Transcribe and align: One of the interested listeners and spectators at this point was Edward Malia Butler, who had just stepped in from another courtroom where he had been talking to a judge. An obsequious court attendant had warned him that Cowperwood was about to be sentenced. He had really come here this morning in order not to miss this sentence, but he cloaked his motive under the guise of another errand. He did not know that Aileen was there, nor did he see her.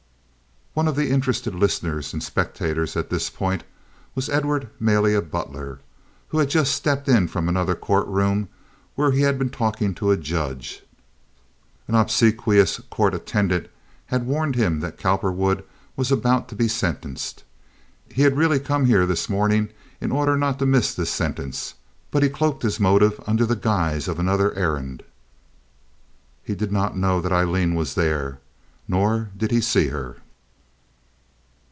One 0.73 0.87
of 0.87 0.95
the 0.95 1.09
interested 1.09 1.53
listeners 1.53 2.13
and 2.13 2.23
spectators 2.23 2.95
at 2.95 3.09
this 3.09 3.29
point 3.29 3.65
was 4.15 4.29
Edward 4.29 4.69
Malia 4.79 5.21
Butler, 5.21 5.79
who 6.29 6.39
had 6.39 6.49
just 6.49 6.71
stepped 6.73 7.09
in 7.09 7.27
from 7.27 7.49
another 7.49 7.75
courtroom 7.75 8.47
where 8.95 9.11
he 9.11 9.23
had 9.23 9.37
been 9.37 9.49
talking 9.49 9.93
to 9.95 10.11
a 10.11 10.15
judge. 10.17 10.81
An 11.89 11.95
obsequious 11.95 12.79
court 12.89 13.13
attendant 13.13 13.67
had 14.05 14.25
warned 14.25 14.55
him 14.55 14.79
that 14.79 14.97
Cowperwood 14.97 15.65
was 15.97 16.09
about 16.09 16.47
to 16.47 16.55
be 16.55 16.69
sentenced. 16.69 17.43
He 18.09 18.21
had 18.21 18.37
really 18.37 18.57
come 18.59 18.85
here 18.85 19.05
this 19.05 19.27
morning 19.27 19.71
in 19.99 20.09
order 20.13 20.37
not 20.37 20.57
to 20.59 20.65
miss 20.65 20.95
this 20.95 21.09
sentence, 21.11 21.73
but 22.11 22.23
he 22.23 22.29
cloaked 22.29 22.63
his 22.63 22.79
motive 22.79 23.19
under 23.27 23.45
the 23.45 23.57
guise 23.57 24.07
of 24.07 24.19
another 24.19 24.53
errand. 24.55 25.03
He 26.45 26.55
did 26.55 26.71
not 26.71 26.95
know 26.95 27.19
that 27.19 27.33
Aileen 27.33 27.75
was 27.75 27.95
there, 27.95 28.39
nor 28.87 29.31
did 29.35 29.51
he 29.51 29.59
see 29.59 29.87
her. 29.89 30.15